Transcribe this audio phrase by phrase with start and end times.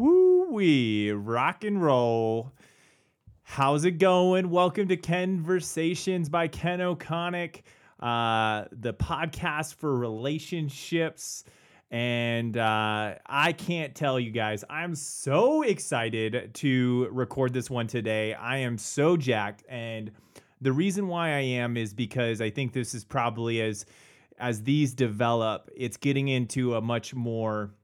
[0.00, 2.52] Woo wee, rock and roll.
[3.42, 4.48] How's it going?
[4.48, 7.60] Welcome to Conversations by Ken O'Conick,
[8.00, 11.44] uh, the podcast for relationships.
[11.90, 18.32] And uh, I can't tell you guys, I'm so excited to record this one today.
[18.32, 19.64] I am so jacked.
[19.68, 20.12] And
[20.62, 23.84] the reason why I am is because I think this is probably as
[24.38, 27.74] as these develop, it's getting into a much more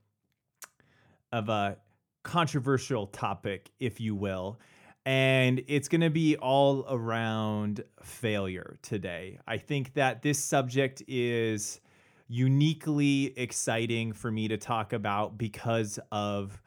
[1.31, 1.77] of a
[2.23, 4.59] controversial topic, if you will.
[5.05, 9.39] And it's going to be all around failure today.
[9.47, 11.79] I think that this subject is
[12.27, 16.61] uniquely exciting for me to talk about because of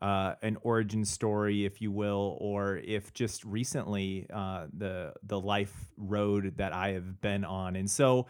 [0.00, 5.88] uh, an origin story, if you will, or if just recently uh, the the life
[5.96, 7.76] road that I have been on.
[7.76, 8.26] And so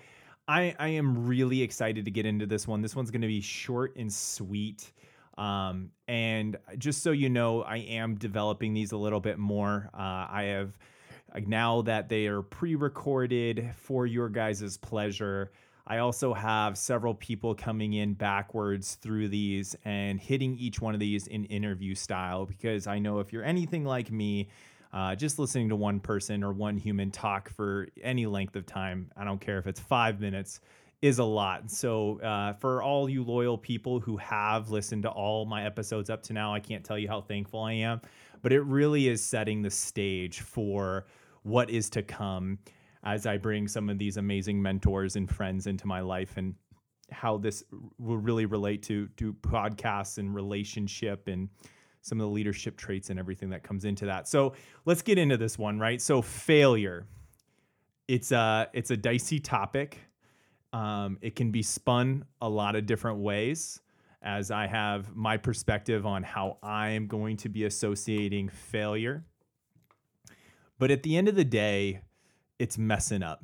[0.49, 2.83] I, I am really excited to get into this one.
[2.83, 4.93] This one's going to be short and sweet.
[5.39, 9.91] Um, and just so you know, I am developing these a little bit more.
[9.93, 10.79] Uh, I have
[11.47, 15.51] now that they are pre-recorded for your guys' pleasure.
[15.87, 21.01] I also have several people coming in backwards through these and hitting each one of
[21.01, 24.49] these in interview style because I know if you're anything like me,
[24.93, 29.11] uh, just listening to one person or one human talk for any length of time,
[29.17, 30.61] I don't care if it's five minutes,
[31.03, 31.71] is a lot.
[31.71, 36.23] So, uh, for all you loyal people who have listened to all my episodes up
[36.25, 38.01] to now, I can't tell you how thankful I am,
[38.43, 41.07] but it really is setting the stage for
[41.43, 42.59] what is to come
[43.05, 46.55] as I bring some of these amazing mentors and friends into my life and
[47.13, 47.63] how this
[47.99, 51.49] will really relate to to podcasts and relationship and
[52.01, 54.29] some of the leadership traits and everything that comes into that.
[54.29, 56.01] So let's get into this one, right?
[56.01, 57.07] So failure.
[58.09, 60.01] It's a it's a dicey topic.
[60.77, 63.81] Um, it can be spun a lot of different ways.
[64.21, 69.25] As I have my perspective on how I am going to be associating failure.
[70.79, 72.01] But at the end of the day,
[72.59, 73.41] it's messing up.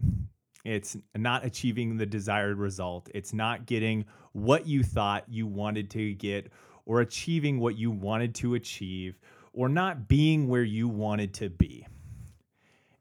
[0.62, 3.09] It's not achieving the desired result.
[3.15, 6.53] It's not getting what you thought you wanted to get
[6.84, 9.19] or achieving what you wanted to achieve
[9.54, 11.87] or not being where you wanted to be.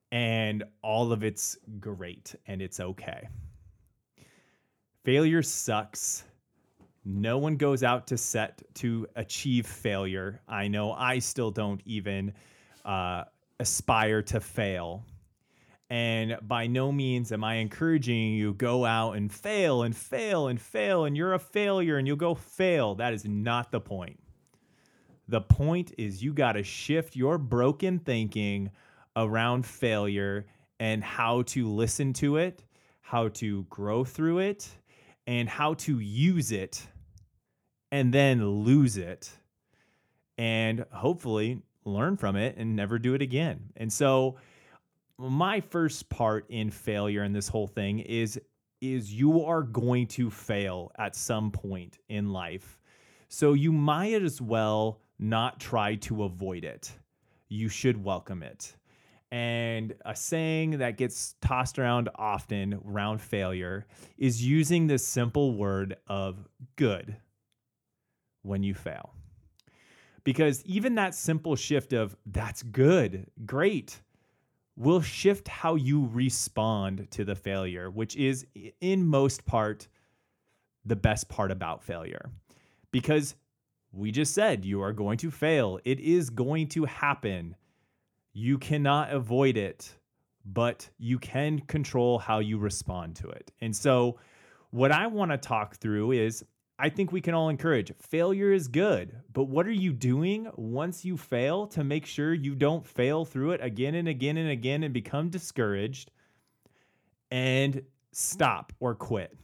[0.09, 3.27] And all of it's great and it's okay.
[5.03, 6.23] Failure sucks.
[7.03, 10.41] No one goes out to set to achieve failure.
[10.47, 12.33] I know I still don't even
[12.85, 13.23] uh,
[13.59, 15.03] aspire to fail.
[15.89, 20.61] And by no means am I encouraging you go out and fail and fail and
[20.61, 22.95] fail and you're a failure and you'll go fail.
[22.95, 24.19] That is not the point.
[25.27, 28.69] The point is you got to shift your broken thinking
[29.15, 30.45] around failure
[30.79, 32.63] and how to listen to it,
[33.01, 34.69] how to grow through it,
[35.27, 36.85] and how to use it
[37.91, 39.31] and then lose it
[40.37, 43.71] and hopefully learn from it and never do it again.
[43.75, 44.37] And so
[45.17, 48.39] my first part in failure in this whole thing is
[48.81, 52.79] is you are going to fail at some point in life.
[53.29, 56.91] So you might as well not try to avoid it.
[57.47, 58.75] You should welcome it.
[59.31, 63.85] And a saying that gets tossed around often around failure
[64.17, 67.15] is using the simple word of good
[68.41, 69.13] when you fail.
[70.23, 74.01] Because even that simple shift of that's good, great,
[74.75, 78.45] will shift how you respond to the failure, which is
[78.81, 79.87] in most part
[80.85, 82.29] the best part about failure.
[82.91, 83.35] Because
[83.91, 87.55] we just said you are going to fail, it is going to happen.
[88.33, 89.93] You cannot avoid it,
[90.45, 93.51] but you can control how you respond to it.
[93.61, 94.17] And so,
[94.71, 96.45] what I want to talk through is
[96.79, 101.05] I think we can all encourage failure is good, but what are you doing once
[101.05, 104.81] you fail to make sure you don't fail through it again and again and again
[104.81, 106.09] and become discouraged
[107.29, 107.83] and
[108.13, 109.37] stop or quit?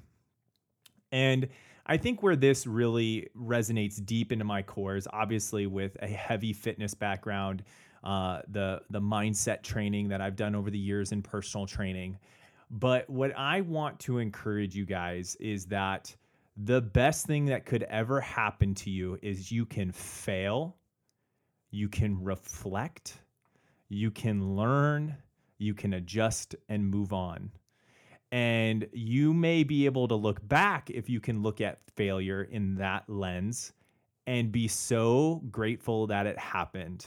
[1.11, 1.49] And
[1.85, 6.53] I think where this really resonates deep into my core is obviously with a heavy
[6.53, 7.63] fitness background,
[8.07, 12.17] uh, the the mindset training that I've done over the years in personal training.
[12.71, 16.15] But what I want to encourage you guys is that
[16.55, 20.77] the best thing that could ever happen to you is you can fail,
[21.69, 23.17] you can reflect,
[23.89, 25.17] you can learn,
[25.57, 27.51] you can adjust and move on.
[28.31, 32.75] And you may be able to look back if you can look at failure in
[32.75, 33.73] that lens
[34.25, 37.05] and be so grateful that it happened.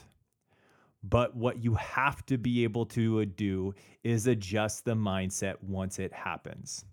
[1.03, 3.75] But what you have to be able to uh, do
[4.05, 6.85] is adjust the mindset once it happens.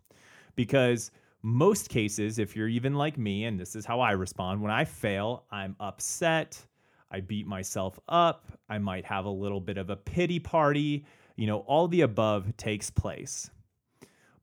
[0.56, 1.12] Because
[1.44, 4.86] most cases, if you're even like me, and this is how I respond, when I
[4.86, 6.65] fail, I'm upset,
[7.12, 8.45] I beat myself up.
[8.69, 11.06] I might have a little bit of a pity party.
[11.36, 13.50] You know, all the above takes place.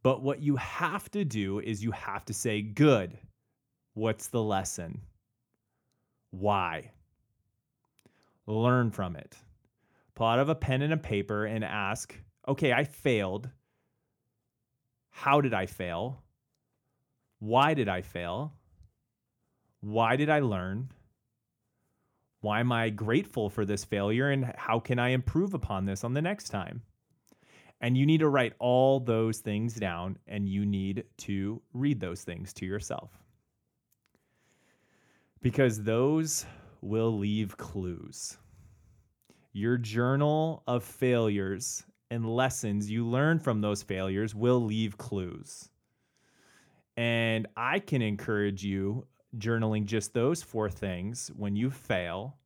[0.02, 3.18] But what you have to do is you have to say, Good.
[3.94, 5.00] What's the lesson?
[6.30, 6.90] Why?
[8.46, 9.36] Learn from it.
[10.14, 12.16] Pull out of a pen and a paper and ask,
[12.46, 13.48] Okay, I failed.
[15.10, 16.22] How did I fail?
[17.38, 18.52] Why did I fail?
[19.80, 20.90] Why did I learn?
[22.40, 26.12] Why am I grateful for this failure and how can I improve upon this on
[26.12, 26.82] the next time?
[27.80, 32.22] And you need to write all those things down and you need to read those
[32.22, 33.10] things to yourself.
[35.40, 36.44] Because those
[36.80, 38.36] will leave clues.
[39.56, 45.70] Your journal of failures and lessons you learn from those failures will leave clues.
[46.96, 49.06] And I can encourage you
[49.38, 52.36] journaling just those four things, when you fail,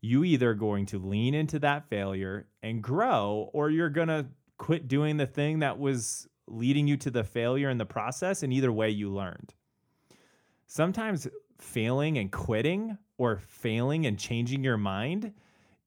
[0.00, 4.26] you either going to lean into that failure and grow, or you're going to
[4.58, 8.42] quit doing the thing that was leading you to the failure in the process.
[8.42, 9.54] And either way, you learned.
[10.66, 11.28] Sometimes
[11.58, 15.32] failing and quitting or failing and changing your mind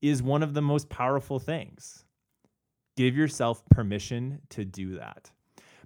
[0.01, 2.05] is one of the most powerful things.
[2.95, 5.31] Give yourself permission to do that.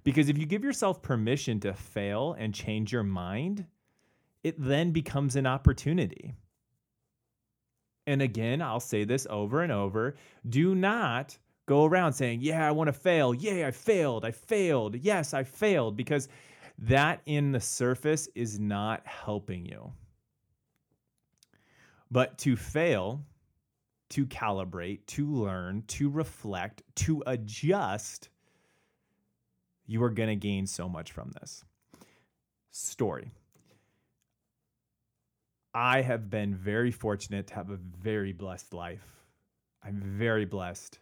[0.04, 3.66] Because if you give yourself permission to fail and change your mind,
[4.42, 6.34] it then becomes an opportunity.
[8.06, 10.16] And again, I'll say this over and over
[10.48, 13.32] do not go around saying, Yeah, I want to fail.
[13.32, 14.24] Yeah, I failed.
[14.24, 14.96] I failed.
[14.96, 15.96] Yes, I failed.
[15.96, 16.28] Because
[16.78, 19.92] that in the surface is not helping you.
[22.10, 23.24] But to fail,
[24.12, 28.28] to calibrate, to learn, to reflect, to adjust,
[29.86, 31.64] you are going to gain so much from this.
[32.70, 33.30] Story.
[35.74, 39.06] I have been very fortunate to have a very blessed life.
[39.82, 40.98] I'm very blessed.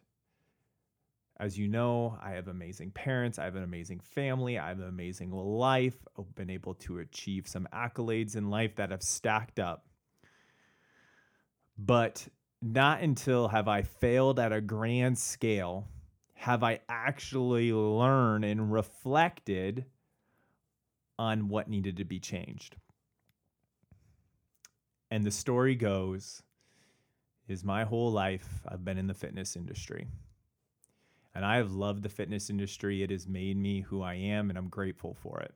[1.41, 3.39] As you know, I have amazing parents.
[3.39, 4.59] I have an amazing family.
[4.59, 5.97] I have an amazing life.
[6.17, 9.87] I've been able to achieve some accolades in life that have stacked up.
[11.79, 12.29] But
[12.63, 15.89] not until have I failed at a grand scale
[16.35, 19.85] have I actually learned and reflected
[21.19, 22.77] on what needed to be changed.
[25.11, 26.43] And the story goes
[27.47, 30.07] is my whole life I've been in the fitness industry.
[31.35, 33.03] And I have loved the fitness industry.
[33.03, 35.55] It has made me who I am, and I'm grateful for it.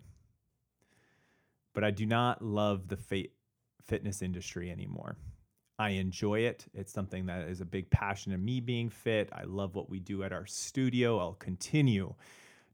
[1.72, 3.28] But I do not love the
[3.82, 5.16] fitness industry anymore.
[5.78, 6.66] I enjoy it.
[6.72, 9.28] It's something that is a big passion of me being fit.
[9.32, 11.18] I love what we do at our studio.
[11.18, 12.14] I'll continue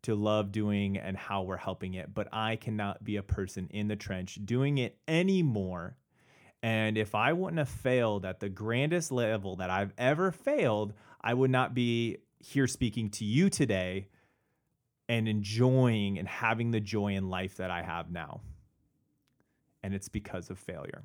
[0.03, 3.89] to love doing and how we're helping it, but I cannot be a person in
[3.89, 5.97] the trench doing it anymore
[6.63, 11.33] and if I wouldn't have failed at the grandest level that I've ever failed, I
[11.33, 14.09] would not be here speaking to you today
[15.09, 18.43] and enjoying and having the joy in life that I have now.
[19.83, 21.03] And it's because of failure.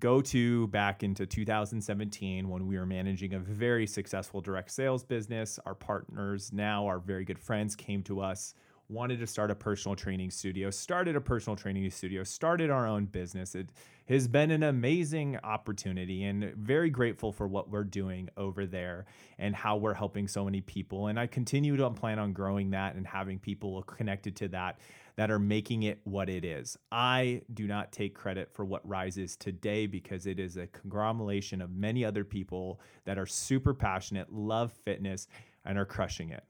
[0.00, 5.58] Go to back into 2017 when we were managing a very successful direct sales business.
[5.66, 8.54] Our partners, now our very good friends, came to us
[8.90, 13.04] wanted to start a personal training studio, started a personal training studio, started our own
[13.04, 13.54] business.
[13.54, 13.70] It
[14.08, 19.06] has been an amazing opportunity and very grateful for what we're doing over there
[19.38, 21.06] and how we're helping so many people.
[21.06, 24.80] And I continue to plan on growing that and having people connected to that
[25.14, 26.76] that are making it what it is.
[26.90, 31.70] I do not take credit for what rises today because it is a conglomeration of
[31.70, 35.28] many other people that are super passionate, love fitness,
[35.64, 36.42] and are crushing it.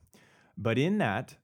[0.57, 1.37] But in that,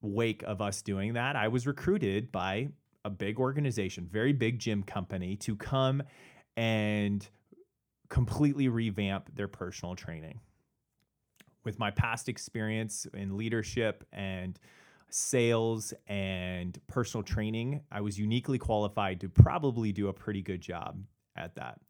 [0.00, 2.68] wake of us doing that, I was recruited by
[3.04, 6.02] a big organization, very big gym company, to come
[6.56, 7.26] and
[8.08, 10.40] completely revamp their personal training.
[11.64, 14.58] With my past experience in leadership and
[15.10, 21.00] sales and personal training, I was uniquely qualified to probably do a pretty good job
[21.36, 21.80] at that.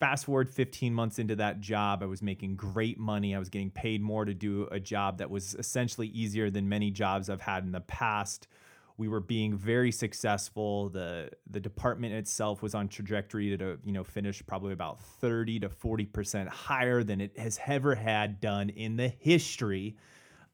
[0.00, 3.34] Fast forward 15 months into that job, I was making great money.
[3.34, 6.90] I was getting paid more to do a job that was essentially easier than many
[6.90, 8.48] jobs I've had in the past.
[8.96, 10.88] We were being very successful.
[10.88, 15.68] The the department itself was on trajectory to you know finish probably about 30 to
[15.68, 19.96] 40% higher than it has ever had done in the history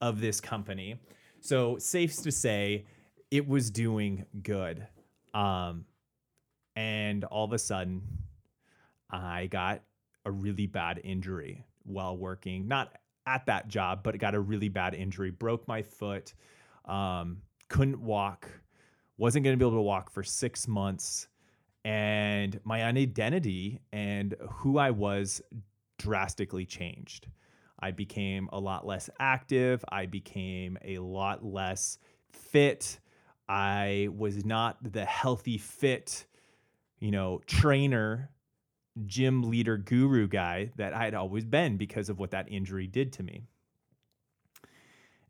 [0.00, 1.00] of this company.
[1.40, 2.86] So safe to say,
[3.30, 4.86] it was doing good.
[5.32, 5.84] Um,
[6.76, 8.02] and all of a sudden,
[9.12, 9.82] I got
[10.24, 14.94] a really bad injury while working, not at that job, but got a really bad
[14.94, 16.34] injury, broke my foot,
[16.84, 18.48] um, couldn't walk,
[19.18, 21.28] wasn't going to be able to walk for six months.
[21.84, 25.40] and my identity and who I was
[25.98, 27.28] drastically changed.
[27.78, 29.84] I became a lot less active.
[29.90, 31.98] I became a lot less
[32.32, 33.00] fit.
[33.48, 36.26] I was not the healthy, fit,
[36.98, 38.30] you know, trainer,
[39.06, 43.12] gym leader, guru guy that I had always been because of what that injury did
[43.14, 43.42] to me.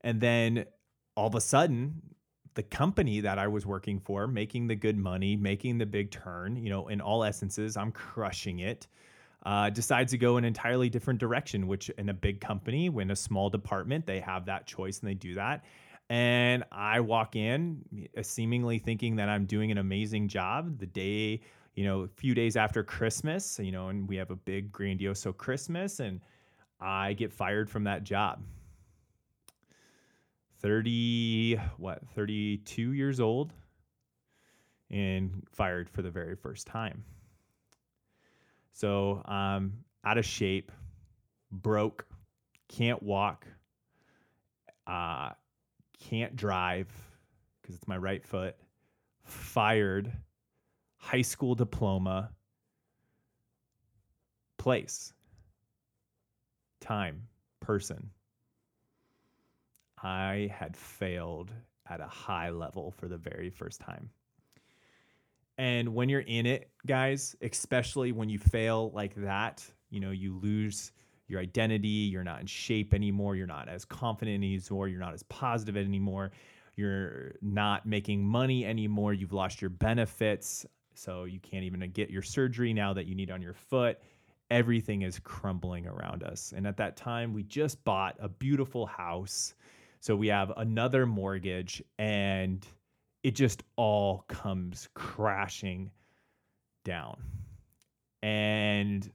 [0.03, 0.65] And then
[1.15, 2.03] all of a sudden,
[2.55, 6.57] the company that I was working for, making the good money, making the big turn,
[6.57, 8.87] you know, in all essences, I'm crushing it.
[9.47, 13.17] Uh, decides to go an entirely different direction, which in a big company, when a
[13.17, 15.65] small department, they have that choice and they do that.
[16.11, 20.79] And I walk in seemingly thinking that I'm doing an amazing job.
[20.79, 21.41] The day,
[21.81, 25.27] you know, a few days after Christmas, you know, and we have a big grandiose
[25.39, 26.21] Christmas, and
[26.79, 28.43] I get fired from that job.
[30.59, 33.55] 30 what 32 years old
[34.91, 37.03] and fired for the very first time
[38.75, 39.73] so um
[40.05, 40.71] out of shape
[41.51, 42.05] broke
[42.69, 43.47] can't walk
[44.87, 45.31] uh
[45.99, 46.89] can't drive
[47.63, 48.55] because it's my right foot
[49.25, 50.13] fired
[51.01, 52.31] high school diploma
[54.59, 55.13] place.
[56.81, 57.23] Time.
[57.61, 58.11] Person.
[60.03, 61.53] I had failed
[61.89, 64.11] at a high level for the very first time.
[65.59, 70.39] And when you're in it, guys, especially when you fail like that, you know, you
[70.39, 70.93] lose
[71.27, 75.23] your identity, you're not in shape anymore, you're not as confident anymore, you're not as
[75.25, 76.31] positive anymore,
[76.77, 80.65] you're not making money anymore, you've lost your benefits,
[81.01, 83.99] so you can't even get your surgery now that you need on your foot.
[84.51, 86.53] Everything is crumbling around us.
[86.55, 89.55] And at that time, we just bought a beautiful house
[90.01, 92.67] so we have another mortgage and
[93.23, 95.91] it just all comes crashing
[96.85, 97.23] down.
[98.23, 99.11] And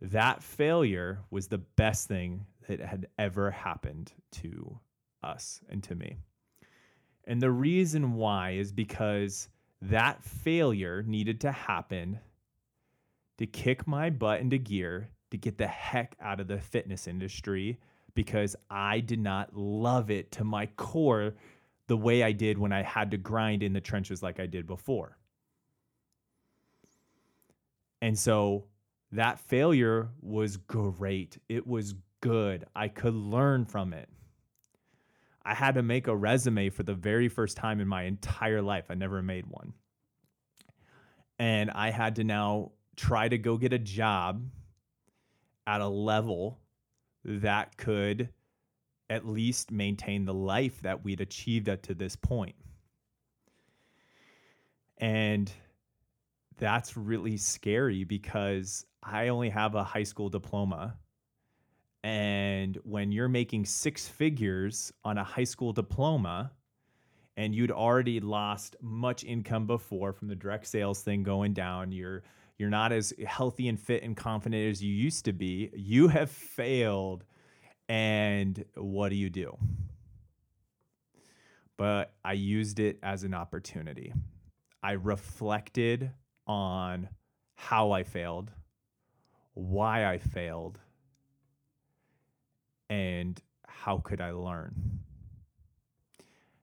[0.00, 4.78] that failure was the best thing that had ever happened to
[5.22, 6.16] us and to me.
[7.26, 9.48] And the reason why is because
[9.90, 12.18] that failure needed to happen
[13.38, 17.78] to kick my butt into gear to get the heck out of the fitness industry
[18.14, 21.34] because I did not love it to my core
[21.86, 24.66] the way I did when I had to grind in the trenches like I did
[24.66, 25.18] before.
[28.00, 28.64] And so
[29.12, 31.38] that failure was great.
[31.48, 32.64] It was good.
[32.74, 34.08] I could learn from it.
[35.44, 38.86] I had to make a resume for the very first time in my entire life.
[38.88, 39.74] I never made one.
[41.38, 44.44] And I had to now try to go get a job
[45.66, 46.60] at a level
[47.24, 48.30] that could
[49.10, 52.54] at least maintain the life that we'd achieved up to this point.
[54.98, 55.52] And
[56.56, 60.96] that's really scary because I only have a high school diploma.
[62.04, 66.52] And when you're making six figures on a high school diploma,
[67.38, 72.22] and you'd already lost much income before from the direct sales thing going down, you're
[72.58, 75.70] you're not as healthy and fit and confident as you used to be.
[75.74, 77.24] You have failed.
[77.88, 79.56] And what do you do?
[81.76, 84.12] But I used it as an opportunity.
[84.82, 86.12] I reflected
[86.46, 87.08] on
[87.54, 88.52] how I failed,
[89.54, 90.78] why I failed,
[92.88, 95.00] and how could I learn.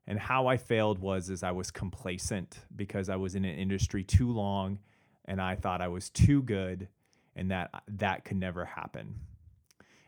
[0.08, 4.04] And how I failed was as I was complacent because I was in an industry
[4.04, 4.80] too long
[5.26, 6.88] and I thought I was too good
[7.36, 9.16] and that that could never happen.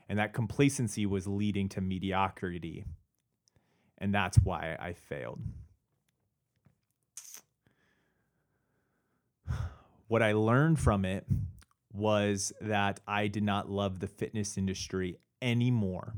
[0.10, 2.86] And that complacency was leading to mediocrity.
[3.98, 5.40] And that's why I failed.
[10.08, 11.26] What I learned from it
[11.94, 16.16] was that I did not love the fitness industry anymore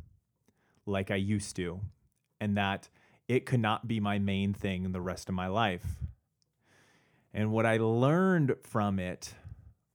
[0.86, 1.82] like I used to,
[2.39, 2.89] and that
[3.27, 5.98] it could not be my main thing the rest of my life.
[7.34, 9.34] And what I learned from it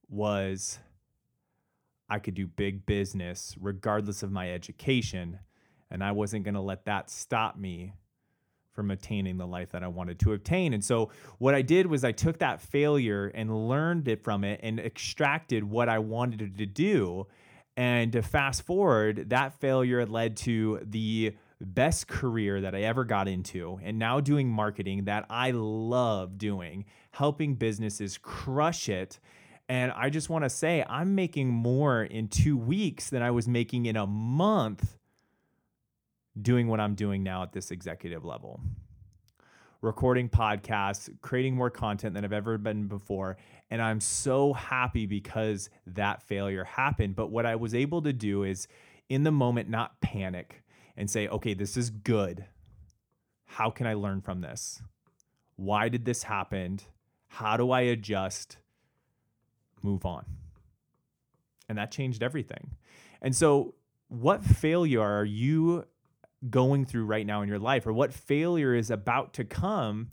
[0.09, 0.79] was
[2.09, 5.39] I could do big business regardless of my education.
[5.89, 7.93] And I wasn't going to let that stop me
[8.73, 10.73] from attaining the life that I wanted to obtain.
[10.73, 14.59] And so, what I did was I took that failure and learned it from it
[14.63, 17.27] and extracted what I wanted to do.
[17.77, 23.27] And to fast forward, that failure led to the best career that I ever got
[23.27, 29.19] into, and now doing marketing that I love doing, helping businesses crush it.
[29.69, 33.47] And I just want to say, I'm making more in two weeks than I was
[33.47, 34.97] making in a month
[36.39, 38.59] doing what I'm doing now at this executive level.
[39.81, 43.37] Recording podcasts, creating more content than I've ever been before.
[43.69, 47.15] And I'm so happy because that failure happened.
[47.15, 48.67] But what I was able to do is
[49.09, 50.63] in the moment, not panic
[50.95, 52.45] and say, okay, this is good.
[53.45, 54.81] How can I learn from this?
[55.55, 56.79] Why did this happen?
[57.27, 58.57] How do I adjust?
[59.81, 60.25] Move on.
[61.67, 62.71] And that changed everything.
[63.21, 63.75] And so,
[64.09, 65.85] what failure are you
[66.49, 70.09] going through right now in your life, or what failure is about to come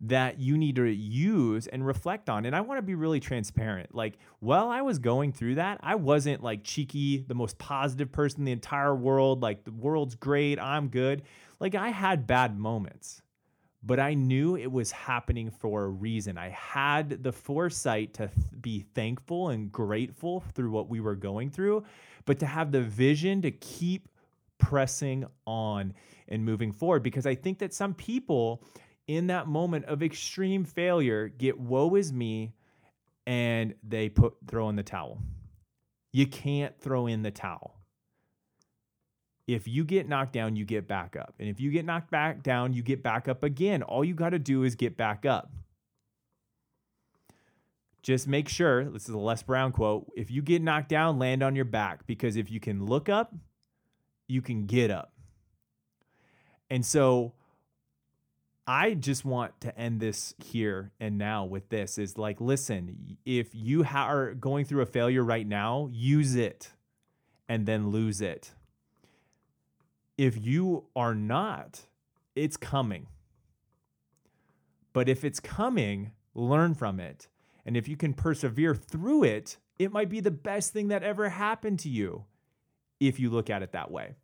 [0.00, 2.46] that you need to use and reflect on.
[2.46, 3.94] And I want to be really transparent.
[3.94, 8.40] Like, while I was going through that, I wasn't like cheeky, the most positive person
[8.40, 9.42] in the entire world.
[9.42, 11.22] Like, the world's great, I'm good.
[11.58, 13.22] Like, I had bad moments,
[13.82, 16.38] but I knew it was happening for a reason.
[16.38, 21.50] I had the foresight to th- be thankful and grateful through what we were going
[21.50, 21.82] through,
[22.24, 24.08] but to have the vision to keep
[24.58, 25.94] pressing on
[26.28, 28.62] and moving forward because I think that some people
[29.06, 32.52] in that moment of extreme failure get woe is me
[33.26, 35.22] and they put throw in the towel.
[36.12, 37.74] You can't throw in the towel.
[39.46, 41.34] If you get knocked down, you get back up.
[41.38, 43.82] And if you get knocked back down, you get back up again.
[43.82, 45.50] All you got to do is get back up.
[48.02, 51.42] Just make sure, this is a Les Brown quote, if you get knocked down, land
[51.42, 53.34] on your back because if you can look up,
[54.28, 55.12] you can get up.
[56.70, 57.32] And so
[58.66, 63.54] I just want to end this here and now with this is like, listen, if
[63.54, 66.72] you ha- are going through a failure right now, use it
[67.48, 68.52] and then lose it.
[70.18, 71.86] If you are not,
[72.36, 73.06] it's coming.
[74.92, 77.28] But if it's coming, learn from it.
[77.64, 81.30] And if you can persevere through it, it might be the best thing that ever
[81.30, 82.24] happened to you
[83.00, 84.14] if you look at it that way.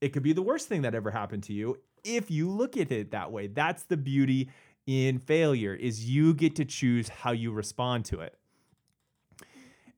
[0.00, 2.90] It could be the worst thing that ever happened to you if you look at
[2.90, 3.46] it that way.
[3.46, 4.50] That's the beauty
[4.86, 8.36] in failure is you get to choose how you respond to it.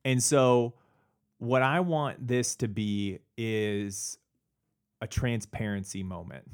[0.04, 0.74] And so
[1.38, 4.18] what I want this to be is
[5.00, 6.44] a transparency moment.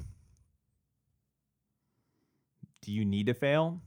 [2.81, 3.81] Do you need to fail?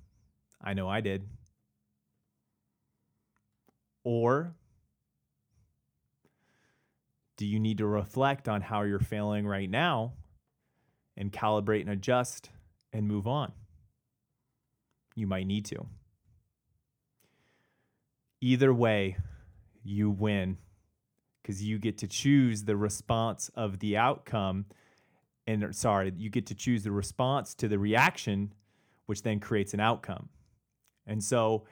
[0.63, 1.27] I know I did.
[4.05, 4.55] Or
[7.37, 10.13] do you need to reflect on how you're failing right now
[11.17, 12.51] and calibrate and adjust
[12.93, 13.53] and move on?
[15.15, 15.87] You might need to.
[18.41, 19.17] Either way,
[19.83, 20.59] you win
[21.43, 24.67] because you get to choose the response of the outcome.
[25.47, 28.53] And sorry, you get to choose the response to the reaction,
[29.07, 30.29] which then creates an outcome.
[31.07, 31.65] And so,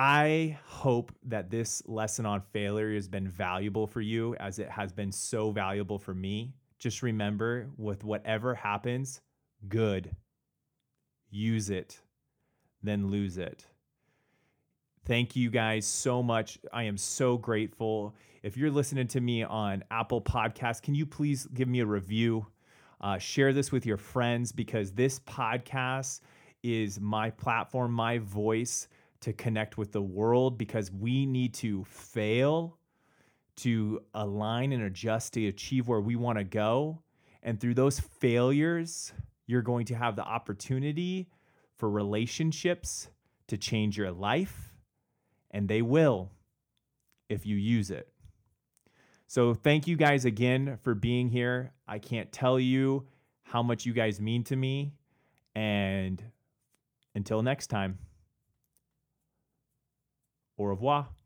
[0.00, 4.92] I hope that this lesson on failure has been valuable for you as it has
[4.92, 6.54] been so valuable for me.
[6.78, 9.20] Just remember with whatever happens,
[9.66, 10.14] good.
[11.30, 12.00] Use it,
[12.80, 13.66] then lose it.
[15.04, 16.60] Thank you guys so much.
[16.72, 18.14] I am so grateful.
[18.44, 22.46] If you're listening to me on Apple Podcasts, can you please give me a review?
[23.00, 26.20] Uh, share this with your friends because this podcast
[26.62, 28.86] is my platform, my voice
[29.20, 32.78] to connect with the world because we need to fail
[33.56, 37.02] to align and adjust to achieve where we want to go.
[37.42, 39.12] And through those failures,
[39.46, 41.28] you're going to have the opportunity
[41.76, 43.08] for relationships
[43.48, 44.74] to change your life,
[45.50, 46.30] and they will
[47.28, 48.08] if you use it.
[49.26, 51.72] So, thank you guys again for being here.
[51.86, 53.06] I can't tell you
[53.42, 54.94] how much you guys mean to me.
[55.54, 56.22] And
[57.14, 57.98] until next time.
[60.58, 61.17] Au revoir.